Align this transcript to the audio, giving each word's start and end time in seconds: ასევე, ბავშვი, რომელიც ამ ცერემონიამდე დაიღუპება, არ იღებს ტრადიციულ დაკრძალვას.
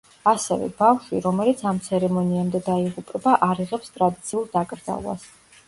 ასევე, 0.29 0.69
ბავშვი, 0.79 1.19
რომელიც 1.25 1.61
ამ 1.73 1.83
ცერემონიამდე 1.89 2.63
დაიღუპება, 2.71 3.37
არ 3.51 3.63
იღებს 3.67 3.95
ტრადიციულ 4.01 4.51
დაკრძალვას. 4.59 5.31